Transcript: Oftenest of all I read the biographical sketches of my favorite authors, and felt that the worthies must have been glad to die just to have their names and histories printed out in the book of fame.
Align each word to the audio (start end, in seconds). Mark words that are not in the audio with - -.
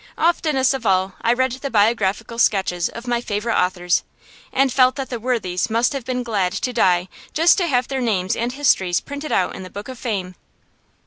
Oftenest 0.17 0.73
of 0.73 0.83
all 0.83 1.13
I 1.21 1.31
read 1.31 1.51
the 1.51 1.69
biographical 1.69 2.39
sketches 2.39 2.89
of 2.89 3.05
my 3.05 3.21
favorite 3.21 3.53
authors, 3.55 4.03
and 4.51 4.73
felt 4.73 4.95
that 4.95 5.11
the 5.11 5.19
worthies 5.19 5.69
must 5.69 5.93
have 5.93 6.05
been 6.05 6.23
glad 6.23 6.53
to 6.53 6.73
die 6.73 7.07
just 7.33 7.59
to 7.59 7.67
have 7.67 7.87
their 7.87 8.01
names 8.01 8.35
and 8.35 8.51
histories 8.51 8.99
printed 8.99 9.31
out 9.31 9.53
in 9.55 9.61
the 9.61 9.69
book 9.69 9.87
of 9.89 9.99
fame. 9.99 10.33